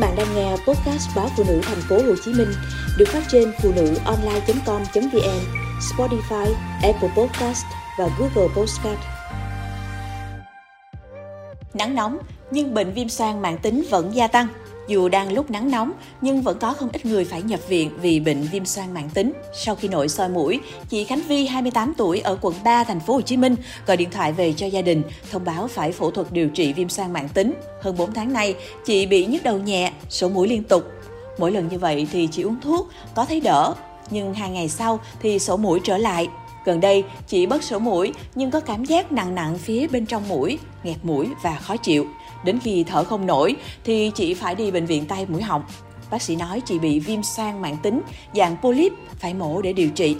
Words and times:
bạn 0.00 0.16
đang 0.16 0.34
nghe 0.34 0.50
podcast 0.50 1.16
báo 1.16 1.28
phụ 1.36 1.44
nữ 1.48 1.60
thành 1.62 1.80
phố 1.88 1.96
Hồ 1.96 2.14
Chí 2.24 2.32
Minh 2.32 2.52
được 2.98 3.08
phát 3.08 3.22
trên 3.28 3.52
phụ 3.62 3.72
nữ 3.76 3.94
online.com.vn, 4.04 5.40
Spotify, 5.80 6.52
Apple 6.82 7.10
Podcast 7.16 7.64
và 7.98 8.08
Google 8.18 8.54
Podcast. 8.56 9.00
Nắng 11.74 11.94
nóng 11.94 12.18
nhưng 12.50 12.74
bệnh 12.74 12.92
viêm 12.92 13.08
xoang 13.08 13.42
mãn 13.42 13.58
tính 13.58 13.84
vẫn 13.90 14.14
gia 14.14 14.28
tăng. 14.28 14.46
Dù 14.90 15.08
đang 15.08 15.32
lúc 15.32 15.50
nắng 15.50 15.70
nóng, 15.70 15.92
nhưng 16.20 16.42
vẫn 16.42 16.58
có 16.58 16.72
không 16.72 16.88
ít 16.92 17.06
người 17.06 17.24
phải 17.24 17.42
nhập 17.42 17.60
viện 17.68 17.90
vì 18.00 18.20
bệnh 18.20 18.42
viêm 18.42 18.64
xoang 18.64 18.94
mãn 18.94 19.10
tính. 19.14 19.32
Sau 19.54 19.74
khi 19.74 19.88
nội 19.88 20.08
soi 20.08 20.28
mũi, 20.28 20.60
chị 20.88 21.04
Khánh 21.04 21.20
Vi, 21.28 21.46
28 21.46 21.94
tuổi 21.96 22.20
ở 22.20 22.38
quận 22.40 22.54
3, 22.64 22.84
thành 22.84 23.00
phố 23.00 23.14
Hồ 23.14 23.20
Chí 23.20 23.36
Minh 23.36 23.56
gọi 23.86 23.96
điện 23.96 24.10
thoại 24.10 24.32
về 24.32 24.52
cho 24.56 24.66
gia 24.66 24.82
đình 24.82 25.02
thông 25.30 25.44
báo 25.44 25.68
phải 25.68 25.92
phẫu 25.92 26.10
thuật 26.10 26.32
điều 26.32 26.48
trị 26.48 26.72
viêm 26.72 26.88
xoang 26.88 27.12
mãn 27.12 27.28
tính. 27.28 27.54
Hơn 27.82 27.96
4 27.96 28.12
tháng 28.12 28.32
nay, 28.32 28.54
chị 28.84 29.06
bị 29.06 29.26
nhức 29.26 29.42
đầu 29.42 29.58
nhẹ, 29.58 29.92
sổ 30.08 30.28
mũi 30.28 30.48
liên 30.48 30.62
tục. 30.62 30.84
Mỗi 31.38 31.52
lần 31.52 31.68
như 31.68 31.78
vậy 31.78 32.06
thì 32.12 32.28
chị 32.32 32.42
uống 32.42 32.60
thuốc, 32.60 32.88
có 33.14 33.24
thấy 33.24 33.40
đỡ, 33.40 33.74
nhưng 34.10 34.34
hai 34.34 34.50
ngày 34.50 34.68
sau 34.68 35.00
thì 35.22 35.38
sổ 35.38 35.56
mũi 35.56 35.80
trở 35.84 35.98
lại. 35.98 36.28
Gần 36.64 36.80
đây, 36.80 37.04
chị 37.26 37.46
bớt 37.46 37.62
sổ 37.62 37.78
mũi 37.78 38.12
nhưng 38.34 38.50
có 38.50 38.60
cảm 38.60 38.84
giác 38.84 39.12
nặng 39.12 39.34
nặng 39.34 39.58
phía 39.58 39.86
bên 39.86 40.06
trong 40.06 40.28
mũi, 40.28 40.58
nghẹt 40.82 40.96
mũi 41.02 41.28
và 41.42 41.56
khó 41.56 41.76
chịu. 41.76 42.06
Đến 42.44 42.58
khi 42.58 42.84
thở 42.84 43.04
không 43.04 43.26
nổi 43.26 43.56
thì 43.84 44.10
chị 44.14 44.34
phải 44.34 44.54
đi 44.54 44.70
bệnh 44.70 44.86
viện 44.86 45.06
tay 45.06 45.26
mũi 45.28 45.42
họng. 45.42 45.62
Bác 46.10 46.22
sĩ 46.22 46.36
nói 46.36 46.62
chị 46.66 46.78
bị 46.78 47.00
viêm 47.00 47.22
xoang 47.22 47.60
mãn 47.60 47.76
tính, 47.82 48.00
dạng 48.34 48.56
polyp, 48.62 48.92
phải 49.18 49.34
mổ 49.34 49.62
để 49.62 49.72
điều 49.72 49.90
trị. 49.90 50.16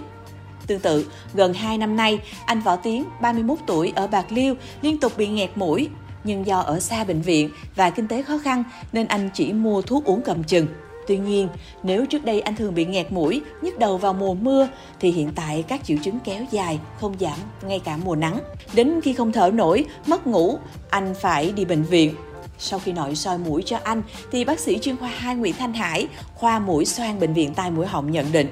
Tương 0.67 0.79
tự, 0.79 1.07
gần 1.33 1.53
2 1.53 1.77
năm 1.77 1.95
nay, 1.95 2.19
anh 2.45 2.61
Võ 2.61 2.75
Tiến, 2.75 3.03
31 3.21 3.57
tuổi 3.67 3.93
ở 3.95 4.07
Bạc 4.07 4.31
Liêu, 4.31 4.55
liên 4.81 4.97
tục 4.97 5.11
bị 5.17 5.27
nghẹt 5.27 5.49
mũi. 5.55 5.89
Nhưng 6.23 6.45
do 6.45 6.59
ở 6.59 6.79
xa 6.79 7.03
bệnh 7.03 7.21
viện 7.21 7.49
và 7.75 7.89
kinh 7.89 8.07
tế 8.07 8.21
khó 8.21 8.37
khăn 8.37 8.63
nên 8.93 9.07
anh 9.07 9.29
chỉ 9.33 9.53
mua 9.53 9.81
thuốc 9.81 10.05
uống 10.05 10.21
cầm 10.21 10.43
chừng. 10.43 10.67
Tuy 11.07 11.17
nhiên, 11.17 11.47
nếu 11.83 12.05
trước 12.05 12.25
đây 12.25 12.41
anh 12.41 12.55
thường 12.55 12.75
bị 12.75 12.85
nghẹt 12.85 13.11
mũi, 13.11 13.41
nhức 13.61 13.79
đầu 13.79 13.97
vào 13.97 14.13
mùa 14.13 14.33
mưa, 14.33 14.67
thì 14.99 15.11
hiện 15.11 15.31
tại 15.35 15.63
các 15.67 15.83
triệu 15.83 15.97
chứng 16.03 16.19
kéo 16.23 16.45
dài, 16.51 16.79
không 16.99 17.15
giảm 17.19 17.37
ngay 17.67 17.79
cả 17.79 17.97
mùa 17.97 18.15
nắng. 18.15 18.39
Đến 18.73 19.01
khi 19.03 19.13
không 19.13 19.31
thở 19.31 19.51
nổi, 19.53 19.85
mất 20.07 20.27
ngủ, 20.27 20.57
anh 20.89 21.13
phải 21.21 21.51
đi 21.51 21.65
bệnh 21.65 21.83
viện. 21.83 22.15
Sau 22.57 22.79
khi 22.79 22.91
nội 22.91 23.15
soi 23.15 23.37
mũi 23.37 23.63
cho 23.65 23.77
anh, 23.83 24.01
thì 24.31 24.45
bác 24.45 24.59
sĩ 24.59 24.79
chuyên 24.79 24.97
khoa 24.97 25.09
2 25.09 25.35
Nguyễn 25.35 25.55
Thanh 25.59 25.73
Hải, 25.73 26.07
khoa 26.35 26.59
mũi 26.59 26.85
xoang 26.85 27.19
Bệnh 27.19 27.33
viện 27.33 27.53
Tai 27.53 27.71
Mũi 27.71 27.85
Họng 27.85 28.11
nhận 28.11 28.31
định, 28.31 28.47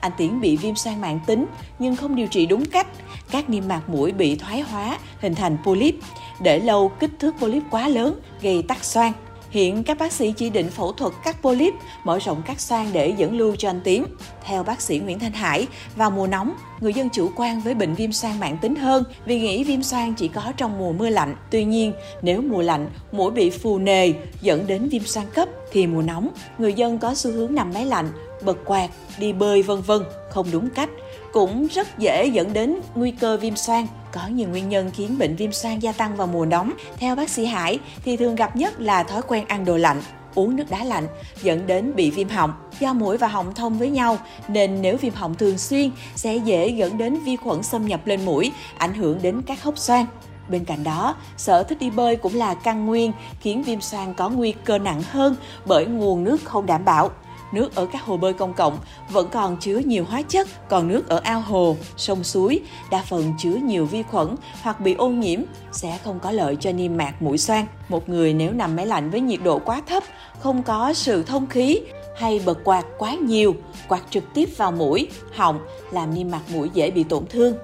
anh 0.00 0.12
Tiến 0.18 0.40
bị 0.40 0.56
viêm 0.56 0.74
xoang 0.74 1.00
mạng 1.00 1.20
tính 1.26 1.46
nhưng 1.78 1.96
không 1.96 2.16
điều 2.16 2.26
trị 2.26 2.46
đúng 2.46 2.64
cách. 2.64 2.86
Các 3.30 3.50
niêm 3.50 3.68
mạc 3.68 3.88
mũi 3.88 4.12
bị 4.12 4.36
thoái 4.36 4.60
hóa, 4.60 4.98
hình 5.20 5.34
thành 5.34 5.56
polyp. 5.64 5.94
Để 6.40 6.58
lâu, 6.58 6.88
kích 7.00 7.10
thước 7.18 7.34
polyp 7.40 7.62
quá 7.70 7.88
lớn, 7.88 8.20
gây 8.42 8.62
tắc 8.62 8.84
xoang. 8.84 9.12
Hiện 9.50 9.84
các 9.84 9.98
bác 9.98 10.12
sĩ 10.12 10.32
chỉ 10.32 10.50
định 10.50 10.70
phẫu 10.70 10.92
thuật 10.92 11.12
cắt 11.24 11.42
polyp, 11.42 11.74
mở 12.04 12.18
rộng 12.18 12.42
các 12.46 12.60
xoang 12.60 12.90
để 12.92 13.14
dẫn 13.16 13.38
lưu 13.38 13.56
cho 13.56 13.70
anh 13.70 13.80
Tiến. 13.84 14.04
Theo 14.44 14.62
bác 14.62 14.80
sĩ 14.80 14.98
Nguyễn 14.98 15.18
Thanh 15.18 15.32
Hải, 15.32 15.66
vào 15.96 16.10
mùa 16.10 16.26
nóng, 16.26 16.52
người 16.80 16.94
dân 16.94 17.08
chủ 17.10 17.30
quan 17.36 17.60
với 17.60 17.74
bệnh 17.74 17.94
viêm 17.94 18.12
xoang 18.12 18.40
mãn 18.40 18.58
tính 18.58 18.74
hơn 18.74 19.04
vì 19.24 19.40
nghĩ 19.40 19.64
viêm 19.64 19.82
xoang 19.82 20.14
chỉ 20.14 20.28
có 20.28 20.52
trong 20.56 20.78
mùa 20.78 20.92
mưa 20.92 21.08
lạnh. 21.08 21.36
Tuy 21.50 21.64
nhiên, 21.64 21.92
nếu 22.22 22.42
mùa 22.42 22.62
lạnh, 22.62 22.90
mũi 23.12 23.30
bị 23.30 23.50
phù 23.50 23.78
nề 23.78 24.12
dẫn 24.42 24.66
đến 24.66 24.88
viêm 24.88 25.04
xoang 25.04 25.26
cấp 25.34 25.48
thì 25.72 25.86
mùa 25.86 26.02
nóng, 26.02 26.28
người 26.58 26.72
dân 26.72 26.98
có 26.98 27.14
xu 27.14 27.30
hướng 27.30 27.54
nằm 27.54 27.72
máy 27.74 27.86
lạnh, 27.86 28.08
bật 28.42 28.56
quạt, 28.64 28.90
đi 29.18 29.32
bơi 29.32 29.62
vân 29.62 29.80
vân 29.80 30.02
không 30.38 30.52
đúng 30.52 30.70
cách 30.70 30.90
cũng 31.32 31.66
rất 31.66 31.98
dễ 31.98 32.26
dẫn 32.26 32.52
đến 32.52 32.76
nguy 32.94 33.10
cơ 33.10 33.36
viêm 33.36 33.56
xoang. 33.56 33.86
Có 34.12 34.20
nhiều 34.26 34.48
nguyên 34.48 34.68
nhân 34.68 34.90
khiến 34.94 35.18
bệnh 35.18 35.36
viêm 35.36 35.52
xoang 35.52 35.82
gia 35.82 35.92
tăng 35.92 36.16
vào 36.16 36.26
mùa 36.26 36.44
nóng. 36.44 36.72
Theo 36.96 37.16
bác 37.16 37.30
sĩ 37.30 37.46
Hải 37.46 37.78
thì 38.04 38.16
thường 38.16 38.34
gặp 38.34 38.56
nhất 38.56 38.80
là 38.80 39.02
thói 39.02 39.22
quen 39.28 39.44
ăn 39.48 39.64
đồ 39.64 39.76
lạnh, 39.76 40.02
uống 40.34 40.56
nước 40.56 40.70
đá 40.70 40.84
lạnh 40.84 41.06
dẫn 41.42 41.66
đến 41.66 41.92
bị 41.96 42.10
viêm 42.10 42.28
họng. 42.28 42.52
Do 42.80 42.92
mũi 42.92 43.16
và 43.16 43.28
họng 43.28 43.54
thông 43.54 43.78
với 43.78 43.90
nhau 43.90 44.18
nên 44.48 44.82
nếu 44.82 44.96
viêm 44.96 45.14
họng 45.14 45.34
thường 45.34 45.58
xuyên 45.58 45.90
sẽ 46.14 46.36
dễ 46.36 46.68
dẫn 46.68 46.98
đến 46.98 47.18
vi 47.24 47.36
khuẩn 47.36 47.62
xâm 47.62 47.86
nhập 47.86 48.06
lên 48.06 48.24
mũi, 48.24 48.52
ảnh 48.78 48.94
hưởng 48.94 49.22
đến 49.22 49.42
các 49.42 49.62
hốc 49.62 49.78
xoang. 49.78 50.06
Bên 50.48 50.64
cạnh 50.64 50.84
đó, 50.84 51.16
sở 51.36 51.62
thích 51.62 51.78
đi 51.78 51.90
bơi 51.90 52.16
cũng 52.16 52.34
là 52.34 52.54
căn 52.54 52.86
nguyên 52.86 53.12
khiến 53.40 53.62
viêm 53.62 53.80
xoang 53.80 54.14
có 54.14 54.28
nguy 54.28 54.52
cơ 54.64 54.78
nặng 54.78 55.02
hơn 55.10 55.36
bởi 55.66 55.86
nguồn 55.86 56.24
nước 56.24 56.44
không 56.44 56.66
đảm 56.66 56.84
bảo 56.84 57.10
nước 57.52 57.74
ở 57.74 57.86
các 57.86 58.04
hồ 58.04 58.16
bơi 58.16 58.32
công 58.32 58.54
cộng 58.54 58.78
vẫn 59.10 59.28
còn 59.32 59.56
chứa 59.56 59.78
nhiều 59.78 60.04
hóa 60.08 60.22
chất, 60.22 60.48
còn 60.68 60.88
nước 60.88 61.08
ở 61.08 61.20
ao 61.24 61.40
hồ, 61.40 61.76
sông 61.96 62.24
suối 62.24 62.60
đa 62.90 63.02
phần 63.02 63.34
chứa 63.38 63.54
nhiều 63.54 63.86
vi 63.86 64.02
khuẩn 64.02 64.36
hoặc 64.62 64.80
bị 64.80 64.94
ô 64.94 65.08
nhiễm 65.08 65.40
sẽ 65.72 65.98
không 66.04 66.20
có 66.20 66.30
lợi 66.30 66.56
cho 66.60 66.72
niêm 66.72 66.96
mạc 66.96 67.22
mũi 67.22 67.38
xoang. 67.38 67.66
Một 67.88 68.08
người 68.08 68.34
nếu 68.34 68.52
nằm 68.52 68.76
máy 68.76 68.86
lạnh 68.86 69.10
với 69.10 69.20
nhiệt 69.20 69.40
độ 69.44 69.58
quá 69.58 69.82
thấp, 69.86 70.02
không 70.40 70.62
có 70.62 70.92
sự 70.92 71.22
thông 71.22 71.46
khí 71.46 71.80
hay 72.18 72.40
bật 72.46 72.58
quạt 72.64 72.84
quá 72.98 73.14
nhiều, 73.14 73.54
quạt 73.88 74.02
trực 74.10 74.24
tiếp 74.34 74.48
vào 74.56 74.72
mũi, 74.72 75.08
họng 75.34 75.58
làm 75.90 76.14
niêm 76.14 76.30
mạc 76.30 76.42
mũi 76.52 76.70
dễ 76.74 76.90
bị 76.90 77.04
tổn 77.04 77.26
thương. 77.26 77.56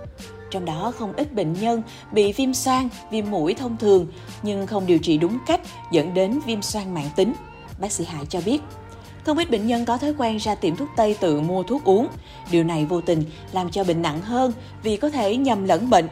Trong 0.50 0.64
đó 0.64 0.92
không 0.98 1.12
ít 1.12 1.32
bệnh 1.32 1.52
nhân 1.52 1.82
bị 2.12 2.32
viêm 2.32 2.54
xoang, 2.54 2.88
viêm 3.10 3.30
mũi 3.30 3.54
thông 3.54 3.76
thường 3.76 4.06
nhưng 4.42 4.66
không 4.66 4.86
điều 4.86 4.98
trị 4.98 5.18
đúng 5.18 5.38
cách 5.46 5.60
dẫn 5.90 6.14
đến 6.14 6.40
viêm 6.46 6.62
xoang 6.62 6.94
mãn 6.94 7.06
tính. 7.16 7.32
Bác 7.78 7.92
sĩ 7.92 8.04
Hải 8.04 8.26
cho 8.26 8.40
biết, 8.46 8.62
không 9.24 9.38
ít 9.38 9.50
bệnh 9.50 9.66
nhân 9.66 9.84
có 9.84 9.98
thói 9.98 10.14
quen 10.18 10.36
ra 10.36 10.54
tiệm 10.54 10.76
thuốc 10.76 10.88
Tây 10.96 11.16
tự 11.20 11.40
mua 11.40 11.62
thuốc 11.62 11.84
uống. 11.84 12.08
Điều 12.50 12.64
này 12.64 12.84
vô 12.84 13.00
tình 13.00 13.24
làm 13.52 13.70
cho 13.70 13.84
bệnh 13.84 14.02
nặng 14.02 14.20
hơn 14.20 14.52
vì 14.82 14.96
có 14.96 15.10
thể 15.10 15.36
nhầm 15.36 15.64
lẫn 15.64 15.90
bệnh. 15.90 16.08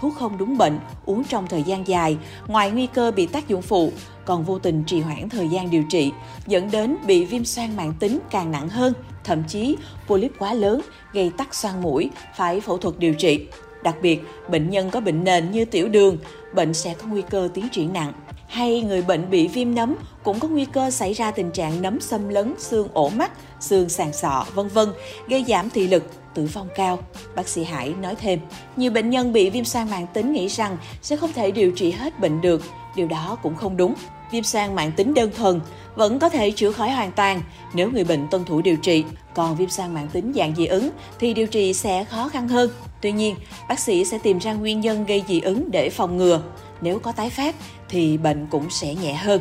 Thuốc 0.00 0.14
không 0.14 0.38
đúng 0.38 0.58
bệnh, 0.58 0.78
uống 1.06 1.24
trong 1.24 1.46
thời 1.46 1.62
gian 1.62 1.88
dài, 1.88 2.16
ngoài 2.46 2.70
nguy 2.70 2.86
cơ 2.86 3.10
bị 3.10 3.26
tác 3.26 3.48
dụng 3.48 3.62
phụ, 3.62 3.92
còn 4.24 4.44
vô 4.44 4.58
tình 4.58 4.84
trì 4.84 5.00
hoãn 5.00 5.28
thời 5.28 5.48
gian 5.48 5.70
điều 5.70 5.82
trị, 5.82 6.12
dẫn 6.46 6.70
đến 6.70 6.96
bị 7.06 7.24
viêm 7.24 7.44
xoang 7.44 7.76
mãn 7.76 7.92
tính 8.00 8.18
càng 8.30 8.50
nặng 8.50 8.68
hơn, 8.68 8.92
thậm 9.24 9.42
chí 9.48 9.76
polyp 10.06 10.32
quá 10.38 10.54
lớn 10.54 10.80
gây 11.12 11.30
tắc 11.36 11.54
xoang 11.54 11.82
mũi, 11.82 12.10
phải 12.36 12.60
phẫu 12.60 12.78
thuật 12.78 12.98
điều 12.98 13.14
trị. 13.14 13.46
Đặc 13.82 13.96
biệt, 14.02 14.22
bệnh 14.50 14.70
nhân 14.70 14.90
có 14.90 15.00
bệnh 15.00 15.24
nền 15.24 15.50
như 15.50 15.64
tiểu 15.64 15.88
đường, 15.88 16.18
bệnh 16.54 16.74
sẽ 16.74 16.94
có 16.94 17.06
nguy 17.06 17.22
cơ 17.30 17.48
tiến 17.54 17.68
triển 17.72 17.92
nặng 17.92 18.12
hay 18.48 18.80
người 18.80 19.02
bệnh 19.02 19.30
bị 19.30 19.48
viêm 19.48 19.74
nấm 19.74 19.96
cũng 20.22 20.40
có 20.40 20.48
nguy 20.48 20.64
cơ 20.64 20.90
xảy 20.90 21.12
ra 21.12 21.30
tình 21.30 21.50
trạng 21.50 21.82
nấm 21.82 22.00
xâm 22.00 22.28
lấn 22.28 22.54
xương 22.58 22.88
ổ 22.92 23.08
mắt, 23.08 23.32
xương 23.60 23.88
sàn 23.88 24.12
sọ, 24.12 24.46
vân 24.54 24.68
vân, 24.68 24.88
gây 25.28 25.44
giảm 25.48 25.70
thị 25.70 25.88
lực, 25.88 26.02
tử 26.34 26.48
vong 26.54 26.68
cao. 26.76 26.98
Bác 27.34 27.48
sĩ 27.48 27.64
Hải 27.64 27.94
nói 28.00 28.14
thêm, 28.14 28.40
nhiều 28.76 28.90
bệnh 28.90 29.10
nhân 29.10 29.32
bị 29.32 29.50
viêm 29.50 29.64
xoang 29.64 29.90
mãn 29.90 30.06
tính 30.06 30.32
nghĩ 30.32 30.46
rằng 30.46 30.76
sẽ 31.02 31.16
không 31.16 31.32
thể 31.32 31.50
điều 31.50 31.72
trị 31.72 31.90
hết 31.90 32.20
bệnh 32.20 32.40
được, 32.40 32.62
điều 32.96 33.08
đó 33.08 33.38
cũng 33.42 33.56
không 33.56 33.76
đúng. 33.76 33.94
Viêm 34.30 34.42
xoang 34.42 34.74
mãn 34.74 34.92
tính 34.92 35.14
đơn 35.14 35.30
thuần 35.36 35.60
vẫn 35.94 36.18
có 36.18 36.28
thể 36.28 36.50
chữa 36.50 36.72
khỏi 36.72 36.90
hoàn 36.90 37.12
toàn 37.12 37.42
nếu 37.74 37.90
người 37.90 38.04
bệnh 38.04 38.26
tuân 38.30 38.44
thủ 38.44 38.60
điều 38.62 38.76
trị. 38.76 39.04
Còn 39.34 39.56
viêm 39.56 39.68
xoang 39.68 39.94
mãn 39.94 40.08
tính 40.08 40.32
dạng 40.36 40.54
dị 40.54 40.66
ứng 40.66 40.90
thì 41.18 41.34
điều 41.34 41.46
trị 41.46 41.72
sẽ 41.72 42.04
khó 42.04 42.28
khăn 42.28 42.48
hơn. 42.48 42.70
Tuy 43.02 43.12
nhiên, 43.12 43.36
bác 43.68 43.78
sĩ 43.78 44.04
sẽ 44.04 44.18
tìm 44.18 44.38
ra 44.38 44.52
nguyên 44.52 44.80
nhân 44.80 45.06
gây 45.06 45.24
dị 45.28 45.40
ứng 45.40 45.70
để 45.70 45.90
phòng 45.90 46.16
ngừa. 46.16 46.42
Nếu 46.80 46.98
có 46.98 47.12
tái 47.12 47.30
phát 47.30 47.54
thì 47.88 48.18
bệnh 48.18 48.46
cũng 48.46 48.70
sẽ 48.70 48.94
nhẹ 48.94 49.14
hơn. 49.14 49.40